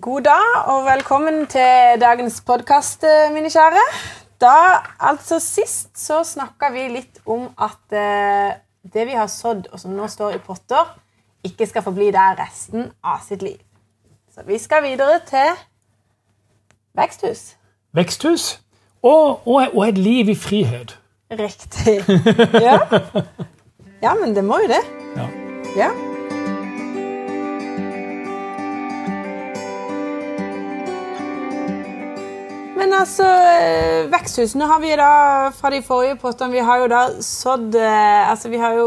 [0.00, 3.80] God dag og velkommen til dagens podkast, mine kjære.
[4.40, 8.58] Da, altså Sist så snakka vi litt om at eh,
[8.92, 10.90] det vi har sådd, og som nå står i potter,
[11.46, 13.56] ikke skal forbli der resten av sitt liv.
[14.34, 15.54] Så vi skal videre til
[16.98, 17.54] veksthus.
[17.96, 18.48] Veksthus
[19.00, 20.98] og, og, og et liv i frihet.
[21.30, 22.02] Riktig.
[22.66, 22.82] Ja.
[24.02, 24.84] ja, men det må jo det.
[25.16, 25.30] Ja.
[25.76, 25.90] Ja.
[32.86, 33.26] Men altså,
[34.12, 35.10] veksthusene har vi da
[35.56, 38.84] fra de forrige pottene Vi har jo da sådd eh, Altså, vi har jo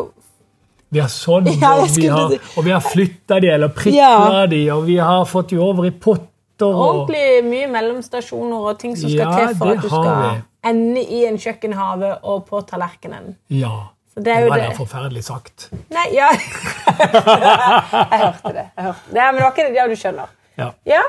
[0.90, 4.62] Vi har sådd, Ja, og vi har, og vi har flytta de, eller prikla de,
[4.72, 6.66] og vi har fått de over i potter.
[6.66, 10.32] Og, ordentlig mye mellomstasjoner og ting som skal Ja, til for at du skal vi.
[10.72, 13.36] ende i en kjøkkenhave og på tallerkenen.
[13.54, 13.76] ja.
[14.10, 14.72] Så det er jo var det.
[14.72, 15.68] da forferdelig sagt.
[15.94, 18.66] Nei, ja Jeg hørte det.
[18.66, 19.22] Jeg hørte det.
[19.22, 19.76] Ja, men det var ikke det.
[19.78, 20.32] Ja, du skjønner.
[20.58, 20.72] Ja.
[20.90, 21.04] Ja.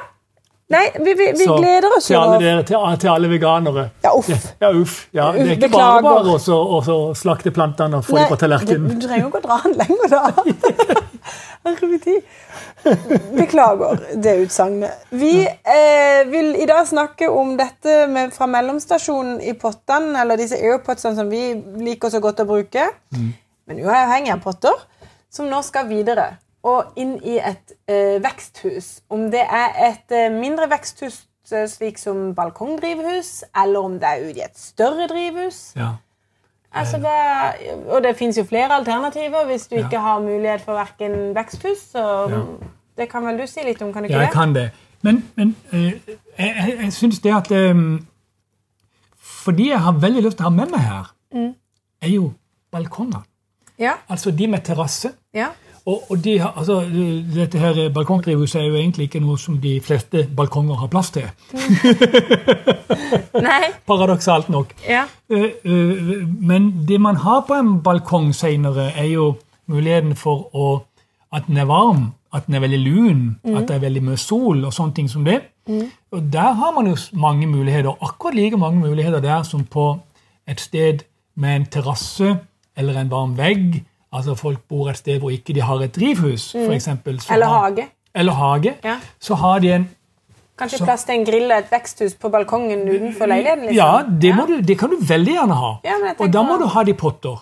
[0.71, 2.39] Nei, vi, vi, vi gleder oss jo.
[2.39, 2.65] til,
[3.03, 3.91] til alle veganere.
[4.05, 4.29] Ja, uff.
[4.61, 5.09] Ja, uff.
[5.11, 6.03] Ja, det er ikke beklager.
[6.05, 6.39] bare bare
[6.95, 8.89] å slakte plantene og få dem på du, tallerkenen.
[8.93, 10.21] du trenger jo ikke å dra den lenger, da.
[13.41, 14.93] Beklager det utsagnet.
[15.11, 20.57] Vi eh, vil i dag snakke om dette med, fra mellomstasjonen i pottene, eller disse
[20.61, 21.43] airpodsene som vi
[21.83, 24.77] liker så godt å bruke, men uavhengig av potter,
[25.35, 26.27] som nå skal videre
[26.63, 29.01] og inn i et eh, veksthus.
[29.11, 31.23] Om det er et eh, mindre veksthus
[31.53, 35.73] eh, slik som balkongdrivhus, eller om det er ute i et større drivhus.
[35.77, 35.95] Ja.
[36.73, 37.15] Altså, hva,
[37.91, 41.79] og det fins jo flere alternativer hvis du ikke har mulighet for verken veksthus.
[41.97, 42.43] Så Ja.
[42.97, 44.35] det kan vel du si litt om, kan du ikke Ja, jeg det?
[44.37, 44.71] kan det.
[45.03, 45.93] Men, men eh,
[46.39, 48.07] jeg, jeg, syns det at um,
[49.19, 51.55] Fordi jeg har veldig lyst til å ha med meg her, Mm.
[52.03, 52.33] er jo
[52.73, 53.23] balkongene.
[53.79, 55.13] Ja, Altså de med terrasse.
[55.35, 55.49] ja.
[55.87, 56.81] Og, og de har, altså,
[57.35, 61.25] dette her balkongdrivhuset er jo egentlig ikke noe som de fleste balkonger har plass til.
[63.49, 64.75] Nei, Paradoksalt nok.
[64.89, 65.07] ja.
[65.31, 69.35] Eh, eh, Men det man har på en balkong senere, er jo
[69.67, 70.83] muligheten for å,
[71.33, 73.23] at den er varm, at den er veldig lun,
[73.57, 75.41] at det er veldig mye sol og sånne ting som det.
[76.13, 79.99] Og der har man jo mange muligheter, akkurat like mange muligheter der som på
[80.47, 81.05] et sted
[81.37, 82.37] med en terrasse
[82.77, 83.85] eller en varm vegg.
[84.13, 87.21] Altså folk bor et sted hvor ikke de har et drivhus, for eksempel.
[87.31, 87.89] Eller hage.
[88.15, 88.75] Eller hage.
[88.85, 88.97] Ja.
[89.21, 89.89] Så har de en
[90.61, 93.63] Kanskje Så- plass til en grill og et veksthus på balkongen utenfor leiligheten?
[93.67, 93.77] liksom?
[93.77, 95.71] Ja, det, må Du, det kan du veldig gjerne ha.
[95.85, 97.39] Ja, og da må du ha det i potter.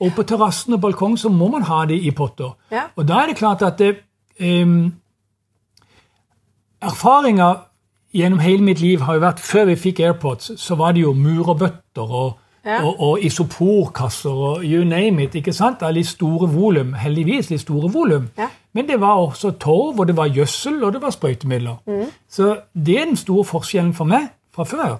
[0.00, 2.54] Og på terrassen og balkong så må man ha det i potter.
[2.70, 2.82] Ja.
[2.96, 3.96] Og da er det klart at det,
[4.40, 4.94] um,
[6.82, 7.54] Erfaringa
[8.14, 11.12] gjennom hele mitt liv har jo vært Før vi fikk AirPods, så var det jo
[11.12, 12.82] murerbøtter og, Ja.
[12.86, 15.34] og, og isoporkasser og you name it.
[15.34, 15.80] ikke sant?
[15.80, 16.92] Det er litt store volum.
[16.94, 18.28] Heldigvis litt store volum.
[18.38, 18.48] Ja.
[18.74, 21.76] Men det var også torv, og det var gjødsel, og det var sprøytemidler.
[21.86, 22.06] Mm.
[22.30, 24.98] Så det er den store forskjellen for meg fra før.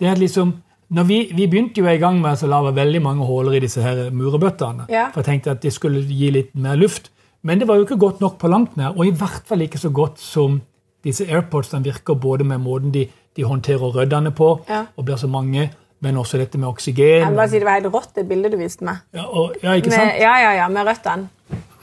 [0.00, 0.54] Det er at liksom,
[0.90, 3.82] når vi, vi begynte jo i gang med å lage veldig mange huller i disse
[3.84, 4.88] her murebøttene.
[4.90, 5.08] Ja.
[5.14, 7.10] For jeg tenkte at det skulle gi litt mer luft.
[7.44, 9.78] Men det var jo ikke godt nok på langt nær, og i hvert fall ikke
[9.78, 10.62] så godt som
[11.04, 13.02] disse AirPodsene virker både med måten de,
[13.36, 14.86] de håndterer røddene på, Ja.
[14.96, 15.66] og blir så mange,
[16.00, 17.28] men også dette med Jeg oksygen.
[17.30, 18.96] må bare si Det var helt rått, det bildet du viste meg.
[19.14, 20.10] Ja, og, ja ikke Med, sant?
[20.20, 21.28] ja, ja, ja, med røttene.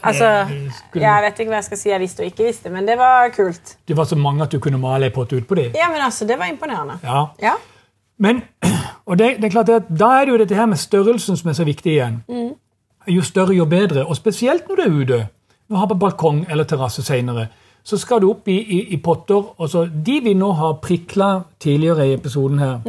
[0.04, 2.70] Altså, Eh, skulle- Jeg vet ikke hva jeg skal si jeg visste og ikke visste,
[2.70, 3.76] men det var kult.
[3.88, 5.72] Det var så mange at du kunne male ei pott ut på dem.
[5.76, 7.00] Ja, men altså, Det var imponerende.
[7.04, 7.26] Ja.
[7.42, 7.54] Ja.
[8.18, 8.42] Men
[9.06, 11.50] og det, det er klart at da er det jo dette her med størrelsen som
[11.50, 12.24] er så viktig igjen.
[13.08, 14.06] Jo større, jo bedre.
[14.06, 15.28] Og spesielt når du er ute.
[15.70, 17.48] Når du har på balkong eller terrasse senere,
[17.84, 19.44] så skal du opp i, i, i potter.
[19.58, 22.80] og så De vi nå har prikla tidligere i episoden her,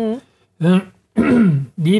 [0.65, 0.81] eh,
[1.87, 1.97] de,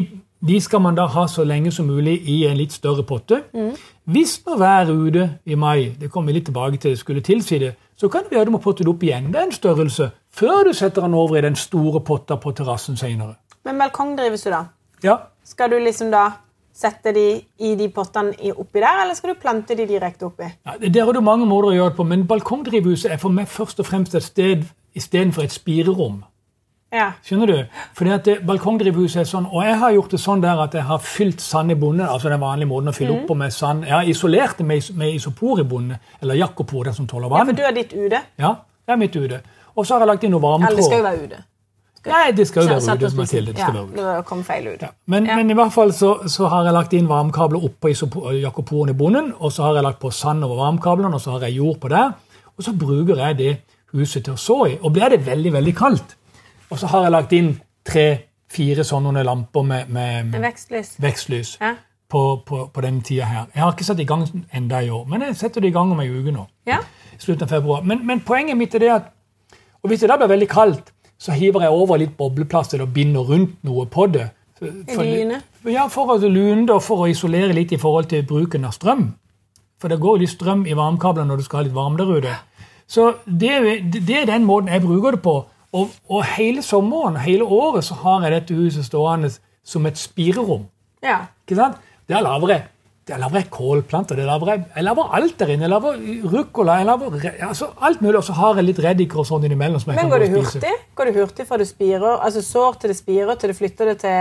[0.47, 3.43] de skal man da ha så lenge som mulig i en litt større potte.
[4.03, 7.73] Hvis når været ute i mai det kommer vi litt tilbake til, skulle tilsi det,
[7.95, 9.31] så kan det være du må potte det opp igjen.
[9.31, 10.09] Det er en størrelse.
[10.33, 13.35] Før du setter den over i den store potta på terrassen senere.
[13.63, 14.65] Men balkongdrives du, da?
[15.03, 16.29] Ja, Skal du liksom da
[16.73, 17.25] sette de
[17.59, 20.47] i de pottene oppi der, eller skal du plante de direkte oppi?
[20.65, 23.47] Ja, Der har du mange måter å gjøre det på, men balkongdrivhuset er for meg
[23.47, 24.63] først og fremst et sted
[24.95, 26.23] istedenfor et spirerom.
[26.93, 27.07] Ja.
[27.25, 27.79] Skjønner du?
[27.97, 30.99] Fordi at Balkongdrivhuset er sånn, og jeg har gjort det sånn der at jeg har
[31.01, 33.87] fylt sand i bonde, altså den vanlige måten å fylle opp på med sand.
[33.89, 37.41] Jeg har isolert det med, med isopor i bonde, eller jakopor, den som tåler vann.
[37.41, 38.21] ja, for du er ditt ude?
[38.37, 38.53] Ja,
[38.87, 39.41] jeg er mitt ude.
[39.75, 41.09] Og så har jeg lagt inn noe Eller det skal jo varmetråd.
[41.09, 41.43] være ute.
[42.05, 43.25] Nei, det skal jo være ude.
[43.25, 43.53] til det.
[43.55, 44.23] Det ja, være ute.
[44.27, 44.81] kom feil ut.
[44.81, 44.89] Ja.
[45.07, 45.35] Men, Ja.
[45.35, 48.93] men i hvert fall så, så har jeg lagt inn varmekabler oppå på jakoporen i
[48.93, 51.79] bonden, og så har jeg lagt på sand over varmekablene, og så har jeg jord
[51.79, 52.11] på der.
[52.57, 53.53] Og så bruker jeg det
[53.93, 54.77] huset til å så i.
[54.83, 56.15] Og blir det veldig, veldig kaldt,
[56.73, 57.51] og så har jeg lagt inn
[57.87, 60.95] tre-fire sånne lamper med, med vekstlys.
[61.01, 61.75] vekstlys Ja.
[62.09, 63.45] på, på, på den tida her.
[63.55, 65.91] Jeg har ikke satt i gang enda i år, men jeg setter det i gang
[65.93, 66.47] om ei uke nå.
[66.69, 66.79] ja.
[67.13, 67.83] i slutten av februar.
[67.85, 69.11] Men, men poenget mitt er det at
[69.83, 73.25] Og hvis det da blir veldig kaldt, så hiver jeg over litt bobleplast eller binder
[73.27, 74.29] rundt noe på det.
[74.57, 75.41] For, Lune?
[75.67, 78.71] ja, for å lune det og for å isolere litt i forhold til bruken av
[78.71, 79.09] strøm.
[79.81, 82.13] For det går jo litt strøm i varmekablene når du skal ha litt varme der
[82.15, 82.35] ute.
[82.87, 83.51] Så det,
[84.07, 85.35] det er den måten jeg bruker det på.
[85.73, 89.31] Og, og hele sommeren, hele året, så har jeg dette huset stående
[89.65, 90.67] som et spirerom.
[91.03, 91.23] Ja.
[91.47, 91.81] Ikke sant?
[92.09, 92.63] Der lager jeg,
[93.07, 95.65] der lager jeg kålplanter, der lager jeg, jeg lager alt der inne.
[95.65, 95.97] Jeg laver
[96.33, 98.17] ruccola, jeg laver altså alt mulig.
[98.17, 99.81] Og så har jeg litt reddiker og sånn innimellom.
[99.87, 100.73] Men går det hurtig?
[100.95, 103.97] Går det hurtig fra du spirer, altså sår til det spirer, til du flytter det
[104.03, 104.11] til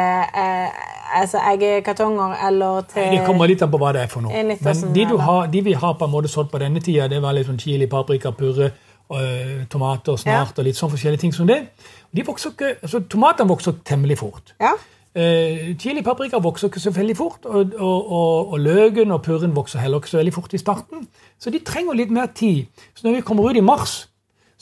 [0.43, 0.83] eh,
[1.21, 4.47] altså eggekartonger, eller til Det kommer litt an på hva det er for noe.
[4.51, 7.11] Men sånn de, du har, de vi har på en måte sådd på denne tida,
[7.13, 8.73] det var litt sånn chili, paprika, purre,
[9.11, 11.61] øh, tomater, snart og litt sånn forskjellige ting som det.
[12.13, 14.55] De vokser ikke, altså Tomatene vokser temmelig fort.
[14.61, 14.75] Ja.
[15.13, 19.53] Uh, chili paprika vokser ikke så veldig fort, og, og, og, og løken og purren
[19.57, 21.05] vokser heller ikke så veldig fort i starten.
[21.39, 22.65] Så de trenger litt mer tid.
[22.95, 24.07] Så når vi kommer ut i mars,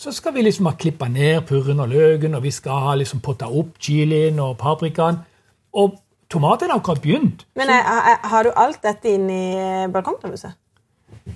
[0.00, 3.20] så skal vi liksom ha klippa ned purren og løken, og vi skal ha liksom
[3.22, 5.20] potta opp chilien og paprikaen.
[5.76, 5.98] Og
[6.31, 7.44] tomatene har akkurat begynt.
[7.54, 9.44] Men jeg, jeg, har du alt dette inn i
[9.92, 10.56] balkongdrevet?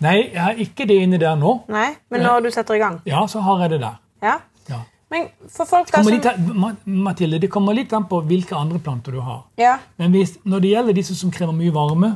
[0.01, 1.55] Nei, jeg har ikke det inni der nå.
[1.69, 3.01] Nei, men når du setter i gang?
[3.07, 4.01] Ja, så har jeg det der.
[4.23, 4.35] Ja.
[4.71, 4.81] Ja.
[5.11, 8.79] Men for folk Det kommer som litt, Mathilde, det kommer litt an på hvilke andre
[8.83, 9.45] planter du har.
[9.61, 9.77] Ja.
[10.01, 12.15] Men hvis, når det gjelder disse som krever mye varme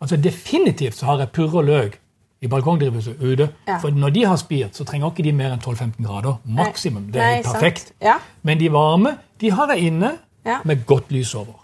[0.00, 1.94] altså Definitivt så har jeg purre og løk
[2.44, 3.46] i balkongdrivhuset ute.
[3.66, 3.78] Ja.
[3.80, 6.36] For når de har spirt, så trenger ikke de mer enn 12-15 grader.
[6.44, 7.06] Maksimum.
[7.12, 7.92] Det er Nei, perfekt.
[8.04, 8.18] Ja.
[8.44, 10.12] Men de varme de har jeg inne
[10.46, 10.58] Ja.
[10.64, 11.54] med godt lys over.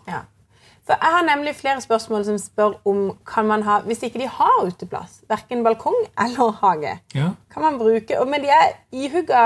[0.88, 0.94] Ja.
[0.94, 4.26] For Jeg har nemlig flere spørsmål som spør om kan man ha, hvis ikke de
[4.29, 7.29] har uteplass, verken balkong eller hage, Ja.
[7.55, 9.43] kan man bruke, og- men de er ihugga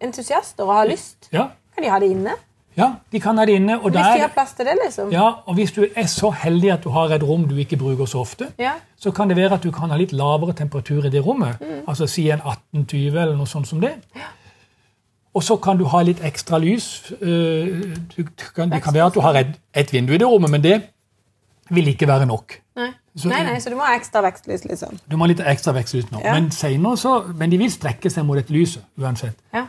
[0.00, 1.46] entusiaster og har lyst, Ja.
[1.74, 2.30] kan de ha det inne?
[2.76, 3.74] ja, de kan ha det inne.
[3.76, 5.10] Og, Hvis der, de har plass til det, liksom?
[5.12, 8.04] ja, og hvis du er så heldig at du har et rom du ikke bruker
[8.06, 8.72] så ofte, Ja.
[8.98, 11.60] så kan det være at du kan ha litt lavere temperatur i det rommet.
[11.60, 11.66] Mm.
[11.88, 13.92] Altså si en 18-20 eller noe sånt som det.
[15.34, 17.12] Og så kan du ha litt ekstra lys.
[17.22, 20.82] Eh, det kan være at du har et, et vindu i det rommet, men det
[21.72, 22.58] vil ikke være nok.
[22.76, 22.90] Nei.
[23.16, 24.98] Så- nei, nei, så du må ha ekstra vekstlys, liksom.
[25.10, 26.20] Du må ha litt ekstra vekstlys nå.
[26.24, 26.32] Ja.
[26.34, 29.36] Men så, men de vil strekke seg mot et lyset uansett.
[29.54, 29.66] Ja.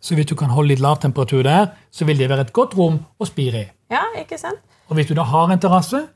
[0.00, 2.74] Så hvis du kan holde litt lav temperatur der, så vil det være et godt
[2.76, 3.70] rom å spire i.
[3.90, 4.58] ja, ikke sant?
[4.88, 6.08] Og hvis du da har en terrasse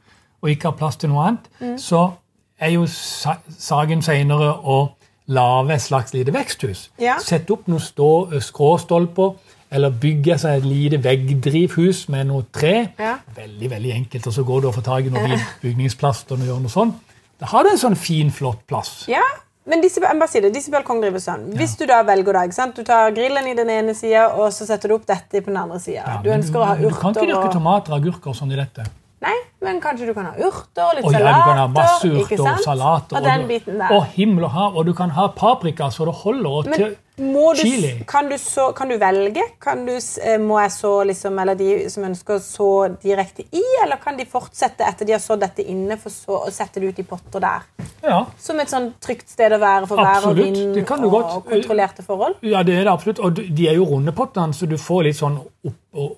[0.43, 1.77] og ikke har plass til noe annet, Mm.
[1.79, 2.13] så
[2.61, 4.93] er jo sa- saken senere å
[5.27, 6.89] lage et slags lite veksthus.
[7.03, 7.19] Ja.
[7.23, 8.11] Sette opp noen stå,
[8.45, 9.35] skråstolper,
[9.77, 12.75] eller bygge seg et lite veggdrivhus med noe tre.
[13.01, 13.17] Ja.
[13.37, 16.63] Veldig veldig enkelt, og så går du og får tak i noe bygningsplast og gjør
[16.63, 17.03] noe sånt.
[17.37, 19.03] Da har du en sånn fin, flott plass.
[19.13, 19.25] Ja,
[19.67, 22.79] men disse, jeg bare det, disse balkongdrivhusene, hvis du da velger ikke sant?
[22.79, 25.59] Du tar grillen i den ene sida, og så setter du opp dette på den
[25.59, 26.05] andre sida.
[26.07, 26.39] Ja, du ha
[26.79, 28.87] Du kan ikke dyrke dyrke og tomater, agurker sånn i dette.
[29.25, 29.33] Nei,
[29.65, 31.39] men kanskje du kan ha urter, litt Og ja, salater.
[31.41, 33.17] du kan ha masse urter og salater.
[33.17, 33.95] Og den biten der.
[33.97, 34.77] Og himmel og hav.
[34.77, 36.51] Og du kan ha paprika så det holder.
[36.51, 36.97] Og Men
[37.33, 37.95] må du, chili.
[38.07, 39.41] kan, du så, kan du velge?
[39.59, 42.69] Kan du, eh, må jeg så liksom, eller de som ønsker å så
[43.01, 46.53] direkte i, eller kan de fortsette etter de har sådd dette inne, for så å
[46.53, 47.65] sette det ut i potter der?
[48.05, 52.05] Ja, Som et sånn trygt sted å være for vær og vind og, og kontrollerte
[52.05, 52.37] forhold?
[52.45, 53.25] ja, det er det absolutt.
[53.25, 56.16] Og de er jo runde pottene, så du får litt sånn opp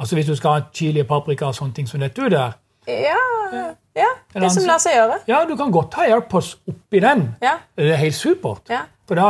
[0.00, 2.56] Altså Hvis du skal ha chili og paprika og sånne ting som dette der
[2.88, 3.18] Ja,
[3.96, 5.18] ja det som lar seg gjøre.
[5.28, 7.28] Ja, du kan godt ha AirPods oppi den.
[7.42, 7.58] Ja.
[7.76, 8.70] Det er helt supert.
[8.70, 8.86] Ja.
[9.10, 9.26] Da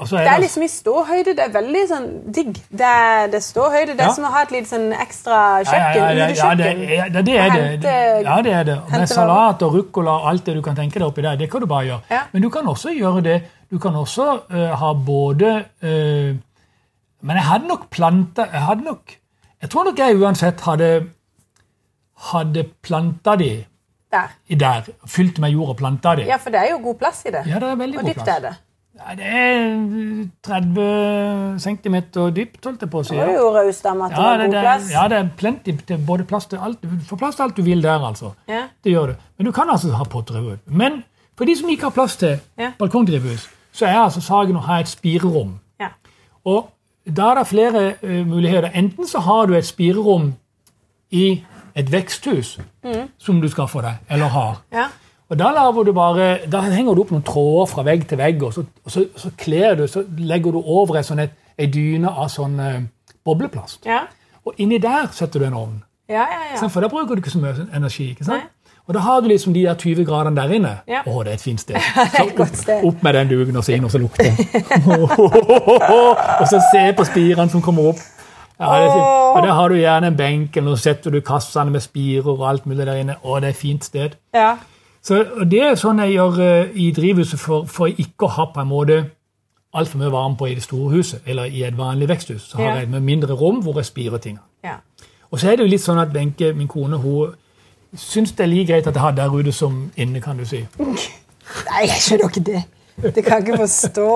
[0.00, 1.34] altså, er Det er liksom i ståhøyde.
[1.38, 2.56] Det er veldig sånn digg.
[2.66, 3.94] Det er, det er ståhøyde.
[3.94, 6.00] Det er som å ha et lite sånn ekstra kjøkken.
[6.00, 6.72] ja, ja, ja, ja, det,
[7.14, 7.94] det, det er det.
[8.26, 8.76] Ja, det er det.
[8.90, 11.62] Med salat og ruccola og alt det du kan tenke deg oppi der, det kan
[11.62, 12.02] du bare gjøre.
[12.10, 12.24] Ja.
[12.32, 13.38] Men du kan også gjøre det.
[13.70, 15.50] Du kan også uh, ha både
[15.86, 16.30] uh,
[17.22, 19.12] Men jeg hadde nok planta Jeg hadde nok
[19.62, 20.90] Jeg tror nok jeg uansett hadde
[22.30, 23.64] hadde planta de
[24.12, 24.28] Der.
[24.48, 24.88] i der.
[25.06, 26.22] Fylt med jord og planta de.
[26.28, 27.44] Ja, for det er jo god plass i det.
[27.46, 28.36] Ja, det er veldig Hvor god dypt plass.
[28.36, 28.54] er det.
[29.00, 31.94] Ja, det er 30 cm
[32.36, 33.14] dypt, holdt jeg på å si.
[33.16, 34.90] Det er jo raust av at Ja, var det, god det, plass.
[34.92, 36.82] ja, det er plenty til både plass til alt.
[36.82, 38.32] Du får plass til alt du vil der, altså.
[38.48, 38.64] Ja.
[38.84, 39.14] Det gjør du.
[39.38, 40.58] Men du kan altså ha potterhue.
[40.66, 41.02] Men
[41.38, 42.72] for de som ikke har plass til Ja.
[42.78, 45.58] balkongdrivhus, så er altså saken å ha et spirerom.
[45.80, 45.88] Ja.
[46.44, 46.68] Og
[47.16, 48.70] da er det flere uh, muligheter.
[48.74, 50.32] Enten så har du et spirerom
[51.10, 51.42] i
[51.78, 52.58] et veksthus
[53.18, 54.60] som du skaffer deg, eller har.
[54.74, 54.88] Ja.
[55.30, 58.42] Og da, laver du bare, da henger du opp noen tråder fra vegg til vegg,
[58.42, 59.30] og så, og så, så
[59.78, 61.22] du, så legger du over en sånn
[61.70, 62.80] dyne av sånn uh,
[63.24, 63.86] bobleplast.
[63.86, 64.04] Ja.
[64.44, 65.78] Og inni der setter du en ovn.
[66.10, 66.68] Ja, ja, ja.
[66.68, 68.10] For da bruker du ikke så mye energi.
[68.10, 68.42] ikke sant?
[68.42, 68.59] Nei.
[68.90, 70.70] Og da har du liksom de der 20 gradene der inne.
[70.90, 71.04] Ja.
[71.06, 71.76] Å, det er et fint sted.
[72.16, 72.40] Så opp,
[72.88, 74.26] opp med den duken og så inn og så lukte.
[76.40, 78.00] og så se på spirene som kommer opp.
[78.58, 78.88] Ja, det.
[79.36, 82.42] Og Der har du gjerne en benk, eller så setter du kassene med spirer og
[82.50, 83.14] alt mulig der inne.
[83.22, 84.18] Å, det er et fint sted.
[84.34, 84.56] ja.
[85.02, 88.60] Så Det er sånn jeg gjør eh, i drivhuset for, for ikke å ha på
[88.60, 88.98] en måte
[89.72, 92.50] altfor mye varme på i det store huset, eller i et vanlig veksthus.
[92.50, 94.36] Så har jeg et mindre rom hvor jeg spirer ting.
[94.64, 94.74] Ja.
[95.30, 97.32] Og så er det jo litt sånn at Benke, min kone, hun
[97.96, 100.62] syns det er like greit at jeg har der ute som inne, kan du si.
[100.78, 102.62] Nei, jeg skjønner ikke det.
[103.00, 104.10] Det kan jeg ikke forstå.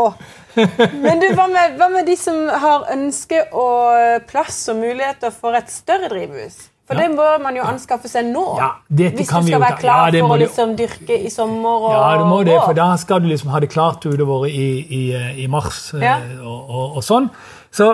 [1.03, 5.57] Men du, hva med, hva med de som har ønske og plass og muligheter for
[5.59, 6.69] et større drivhus?
[6.85, 7.07] For Ja.
[7.07, 8.43] det må man jo anskaffe seg nå.
[8.61, 11.87] Ja, hvis kan du vi skal være klar ja, for å liksom dyrke i sommer
[11.89, 14.67] og Ja, du må det, for da skal du liksom ha det klart utover i,
[14.85, 15.03] i,
[15.41, 17.31] i mars eh, og, og, og sånn.
[17.73, 17.89] Så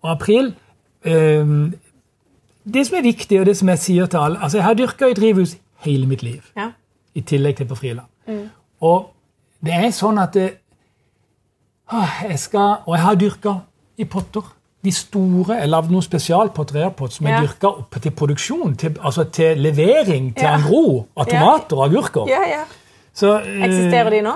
[0.00, 0.54] og april
[1.04, 1.44] eh,
[2.64, 5.06] Det som er viktig, og det som jeg sier til alle altså Jeg har dyrka
[5.10, 6.70] i drivhus hele mitt liv, Ja.
[7.14, 8.06] i tillegg til på friland.
[8.28, 8.50] Mm.
[8.80, 9.10] Og
[9.64, 10.50] det er sånn at det,
[11.92, 13.54] å, jeg skal, Og jeg har dyrka
[13.98, 14.42] i potter.
[14.84, 17.40] De store, Jeg lagde noen spesialpotter som jeg Ja.
[17.40, 20.54] dyrka opp til produksjon, til, altså til levering til Ja.
[20.56, 22.26] Angro av tomater og agurker.
[22.28, 22.64] ja, ja.
[23.12, 24.32] Så, eh, Eksisterer de nå?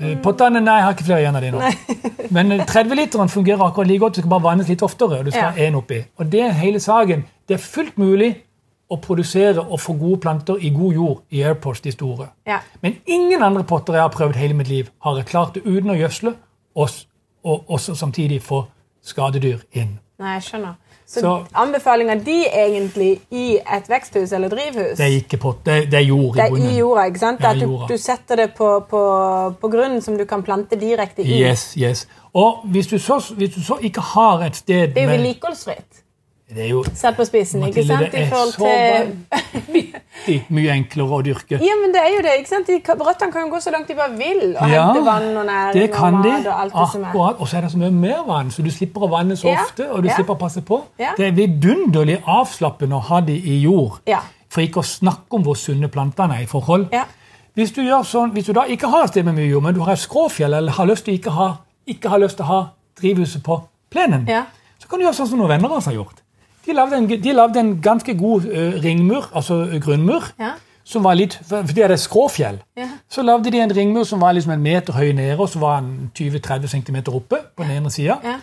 [0.00, 1.60] Eh, Pottene, nei, jeg har ikke flere igjen av de nå.
[2.34, 4.16] Men eh, 30-literen fungerer akkurat like godt.
[4.18, 5.18] Du skal bare vannes litt oftere.
[5.20, 5.66] og du skal Ja.
[5.68, 6.00] en oppi.
[6.18, 7.24] Og det er hele saken.
[7.48, 8.32] Det er fullt mulig
[8.90, 12.28] å produsere og få gode planter i god jord i Airpods, de store.
[12.46, 12.58] Ja.
[12.82, 15.90] Men ingen andre potter jeg har prøvd hele mitt liv, har jeg klart det uten
[15.90, 16.34] å gjødsle
[16.76, 16.90] og,
[17.44, 18.64] og også samtidig få
[19.04, 19.98] skadedyr inn.
[20.18, 20.74] Nei, jeg skjønner.
[21.06, 25.74] Så, Så- anbefalinga di egentlig i et veksthus eller drivhus Det er ikke pott, det
[25.74, 26.70] er, det er jord Det er bunnen.
[26.70, 27.44] i jorda, ikke sant?
[27.44, 29.00] At du, du setter det på, på,
[29.60, 31.40] på grunnen som du kan plante direkte i.
[31.42, 32.06] Yes, yes.
[32.34, 35.18] Og hvis du, så, hvis du så ikke har et sted Det er jo med
[35.18, 36.03] vedlikeholdsfritt.
[36.46, 38.12] Det er jo Satt på spissen, ikke sant?
[38.12, 41.58] det I er så vanvittig mye enklere å dyrke.
[41.64, 42.34] Ja, men det er jo det.
[42.40, 42.66] ikke sant?
[42.68, 45.36] De kan- Røttene kan jo gå så langt de bare vil og Ja, hente vann
[45.36, 46.28] og næring Det kan og de.
[46.30, 47.08] mat og alt det som er.
[47.08, 47.36] Akkurat.
[47.40, 49.62] Og så er det så mye mer vann, så du slipper å vanne så Ja,
[49.64, 49.90] ofte.
[49.90, 50.14] og du ja.
[50.14, 50.82] slipper å passe på.
[50.98, 54.00] Det er vidunderlig avslappende å ha de i jord.
[54.06, 54.20] Ja.
[54.48, 56.88] For ikke å snakke om hvor sunne plantene er i forhold.
[56.92, 57.04] Ja.
[57.56, 59.74] Hvis du gjør sånn, hvis du da ikke har et sted med mye jord, men
[59.74, 61.56] du har et skråfjell eller har lyst til ikke ha,
[61.88, 62.68] ikke har lyst til å ha
[63.00, 64.44] drivhuset på plenen, Ja.
[64.78, 66.20] så kan du gjøre sånn som noen venner av oss har gjort.
[66.66, 70.52] De lagde en, de lagde en ganske god eh, ringmur, altså eh, grunnmur, Ja.
[70.84, 72.58] som var litt, fordi det er skråfjell.
[72.76, 72.88] Ja.
[73.08, 75.80] Så lagde de en ringmur som var liksom en meter høy nede, og så var
[75.80, 78.18] den 20-30 cm oppe på den ene siden.
[78.24, 78.34] Ja.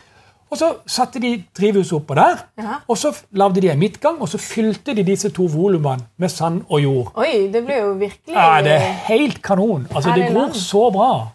[0.52, 2.80] Og så satte de drivhuset oppå der, Ja.
[2.88, 6.62] og så lagde de en midtgang, og så fylte de disse to volumene med sand
[6.70, 7.12] og jord.
[7.16, 9.88] Oi, det ble jo virkelig Ja, det er helt kanon.
[9.96, 11.28] Altså, det det gror så bra.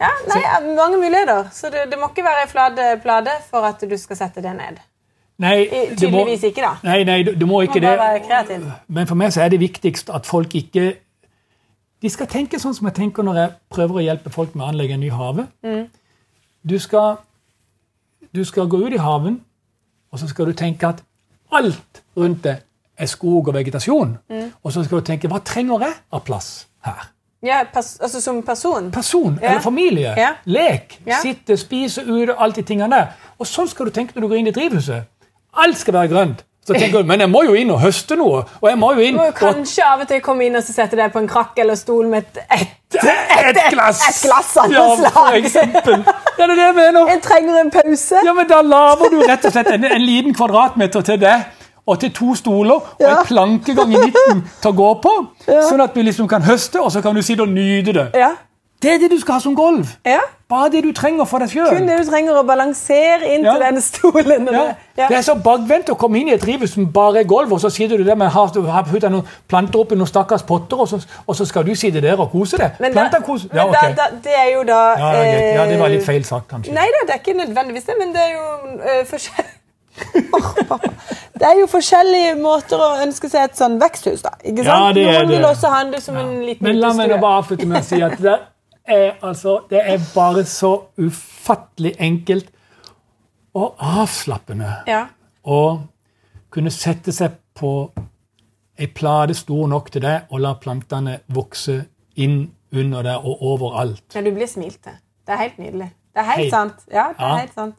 [0.00, 0.42] Ja, nei,
[0.76, 1.44] Mange muligheter.
[1.52, 4.52] Så det, det må ikke være ei flate plate for at du skal sette det
[4.56, 4.82] ned.
[5.38, 5.66] Nei,
[5.98, 6.70] Tydeligvis må, ikke, da.
[6.82, 7.90] nei, nei, du, du må ikke det.
[8.24, 8.62] kreativ.
[8.88, 10.94] Men for meg så er det viktigst at folk ikke
[12.02, 14.68] De skal tenke sånn som jeg tenker når jeg prøver å hjelpe folk med å
[14.68, 15.46] anlegge en ny hage.
[15.64, 15.86] Mm.
[16.68, 16.76] Du,
[18.36, 19.40] du skal gå ut i haven,
[20.12, 21.00] og så skal du tenke at
[21.56, 22.62] alt rundt deg
[23.00, 24.16] er skog og vegetasjon.
[24.28, 24.50] Mm.
[24.62, 26.50] Og så skal du tenke hva trenger jeg av plass
[26.84, 27.08] her?
[27.46, 28.90] Ja, altså Som person.
[28.92, 29.48] Person Ja.
[29.48, 30.14] eller familie.
[30.16, 30.34] Ja.
[30.44, 31.00] Lek.
[31.22, 33.06] Sitte, spise ute, alt de tingene der.
[33.38, 35.04] Og sånn skal du tenke når du går inn i drivhuset.
[35.56, 36.44] Alt skal være grønt.
[36.66, 38.40] Så tenker du, Men jeg må jo inn og høste noe.
[38.60, 40.56] Og jeg må jo inn Du må jo og kanskje av og til komme inn
[40.58, 44.00] og så sette deg på en krakk eller stol med et, et, Et glass!
[44.08, 45.46] et glass av ja, slag.
[45.46, 47.12] Ja, det er det jeg mener.
[47.12, 48.18] En trenger en pause.
[48.26, 51.46] Ja, men Da lager du rett og slett en, en liten kvadratmeter til deg.
[51.86, 53.20] Og til to stoler og Ja.
[53.20, 55.12] en plankegang i midten til å gå på.
[55.46, 58.08] Sånn at du liksom kan høste, og så kan du sitte og nyte det.
[58.18, 58.32] Ja.
[58.82, 59.86] Det er det du skal ha som gulv.
[60.06, 60.20] ja.
[60.48, 61.72] Bare det du trenger for deg sjøl.
[61.74, 63.54] Kun det du trenger å balansere inn Ja.
[63.56, 64.46] til denne stolen.
[64.46, 64.60] Ja.
[64.60, 65.08] det- Ja.
[65.08, 67.60] Det er så bakvendt å komme inn i et drivhus som bare er gulv, og
[67.60, 70.88] så sitter du der med har, har puttet noen planter oppi noen stakkars potter, og
[70.88, 72.70] så, og så skal du sitte der og kose deg.
[72.78, 73.48] Men, da, kose.
[73.52, 73.94] men okay.
[73.96, 76.72] da, da, det er jo da Ja, det ja, det var litt feil sagt, kanskje.
[76.72, 78.46] Nei da, det er ikke nødvendigvis det, men det er jo
[78.78, 79.46] uh, forskjell...
[80.30, 80.78] Pappa.
[81.34, 84.30] Det er jo forskjellige måter å ønske seg et sånn veksthus, da.
[84.44, 84.68] Ikke sant?
[84.68, 87.18] Ja, det er Noen vil også ha det som en liten Men la meg nå
[87.18, 88.38] bare avslutte med å si at det
[88.88, 92.50] er, altså, det er bare så ufattelig enkelt
[93.54, 95.06] og avslappende Ja.
[95.46, 95.80] å
[96.50, 97.90] kunne sette seg på
[98.78, 104.02] ei plate stor nok til deg og la plantene vokse inn under deg og overalt.
[104.14, 104.92] ja, du blir smilt til.
[105.26, 105.90] Det er helt nydelig.
[106.14, 106.50] Det er helt Hei.
[106.50, 106.74] sant.
[106.92, 107.36] Ja, det er Ja.
[107.36, 107.74] helt sant.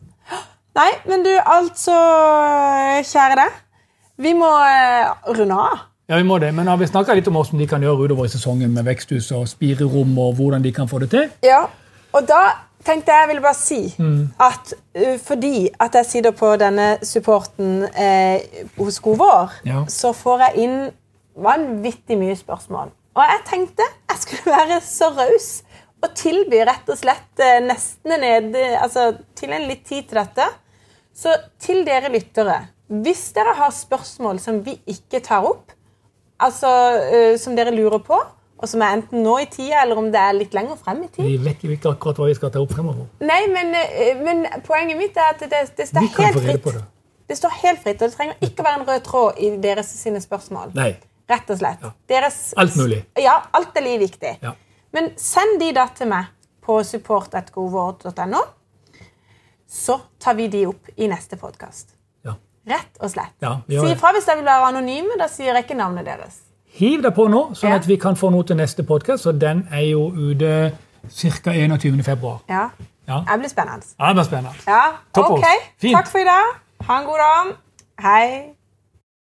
[0.75, 1.93] Nei, men du, altså
[3.03, 3.51] Kjære deg.
[4.17, 5.79] Vi må eh, runde av.
[6.07, 8.29] Ja, vi må det, men har vi snakka litt om hvordan de kan gjøre utover
[8.29, 11.25] i sesongen med veksthus og spirerom, og hvordan de kan få det til?
[11.43, 11.65] Ja,
[12.15, 12.43] og da
[12.87, 14.29] tenkte jeg jeg ville bare si Mm.
[14.39, 18.39] at uh, fordi at jeg sitter på denne supporten eh,
[18.77, 19.83] hos Godvår, Ja.
[19.91, 20.77] så får jeg inn
[21.35, 22.93] vanvittig mye spørsmål.
[23.17, 25.49] Og jeg tenkte jeg skulle være så raus
[26.03, 30.47] og tilby rett og slett eh, nesten ned, altså, til en litt tid til dette.
[31.17, 35.73] Så til dere lyttere, hvis dere har spørsmål som vi ikke tar opp,
[36.39, 36.71] altså,
[37.13, 38.17] eh, som dere lurer på,
[38.57, 41.07] og som er enten nå i tida, eller om det er litt lenger frem i
[41.07, 41.25] tid.
[41.25, 43.05] Vi vet jo ikke akkurat hva vi skal ta opp fremover.
[43.21, 46.63] Nei, men, eh, men poenget mitt er at det, det står helt fritt.
[46.79, 46.85] det.
[47.27, 50.21] Det står helt fritt, og det trenger ikke være en rød tråd i deres sine
[50.23, 50.71] spørsmål.
[50.77, 50.93] Nei.
[51.27, 51.81] Rett og slett.
[52.07, 53.01] Deres, Alt mulig.
[53.19, 54.37] Ja, alt er like viktig.
[54.41, 54.53] Ja.
[54.95, 56.29] Men send de da til meg
[56.63, 58.41] på support.govord.no,
[59.67, 61.96] så tar vi de opp i neste podkast.
[62.67, 63.33] Rett og slett.
[63.41, 65.15] Ja, si ifra hvis dere vil være anonyme.
[65.19, 66.41] Da sier jeg ikke navnet deres.
[66.77, 67.75] Hiv deg på nå, sånn Ja.
[67.75, 69.25] at vi kan få noe til neste podkast.
[69.27, 70.73] Og den er jo ute
[71.09, 71.51] ca.
[71.53, 72.03] 21.
[72.03, 72.39] februar.
[72.49, 72.69] Ja.
[73.07, 73.21] Ja.
[73.31, 73.85] Det blir spennende.
[73.99, 74.55] Ja, det blir spennende.
[74.67, 74.81] Ja,
[75.15, 75.39] Topp ok.
[75.39, 75.63] oss.
[75.79, 75.95] Fint.
[75.95, 76.55] Takk for i dag.
[76.87, 77.55] Ha en god dag.
[77.99, 78.53] Hei.